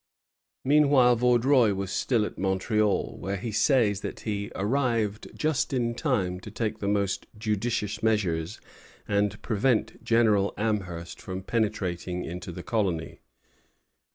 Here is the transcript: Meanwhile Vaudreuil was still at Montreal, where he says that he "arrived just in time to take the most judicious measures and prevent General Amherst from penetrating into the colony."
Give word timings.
Meanwhile 0.65 1.17
Vaudreuil 1.17 1.75
was 1.75 1.91
still 1.91 2.25
at 2.25 2.39
Montreal, 2.39 3.19
where 3.19 3.37
he 3.37 3.51
says 3.51 4.01
that 4.01 4.21
he 4.21 4.51
"arrived 4.55 5.29
just 5.35 5.73
in 5.73 5.93
time 5.93 6.39
to 6.39 6.49
take 6.49 6.79
the 6.79 6.87
most 6.87 7.27
judicious 7.37 8.01
measures 8.01 8.59
and 9.07 9.39
prevent 9.43 10.03
General 10.03 10.55
Amherst 10.57 11.21
from 11.21 11.43
penetrating 11.43 12.25
into 12.25 12.51
the 12.51 12.63
colony." 12.63 13.19